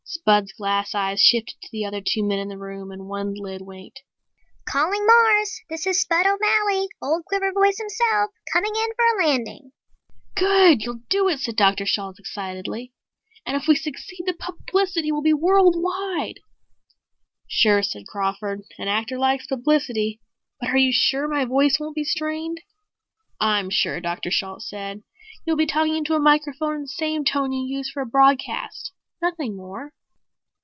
[0.03, 3.61] Spud's glass eyes shifted to the other two men in the room and one lid
[3.61, 4.01] winked.
[4.67, 5.61] "Calling Mars!
[5.69, 9.71] This is Spud O'Malley, old quiver voice himself, coming in for a landing."
[10.35, 10.81] "Good!
[10.83, 11.85] You'll do it," said Dr.
[11.85, 12.91] Shalt excitedly.
[13.45, 16.41] "And if we succeed the publicity will be worldwide."
[17.47, 18.63] "Sure," said Crawford.
[18.77, 20.19] "An actor likes publicity.
[20.59, 22.59] But are you sure my voice won't be strained?"
[23.39, 24.29] "I'm sure," Dr.
[24.29, 25.03] Shalt said.
[25.45, 28.91] "You'll be talking into a microphone in the same tone you use for a broadcast.
[29.21, 29.93] Nothing more."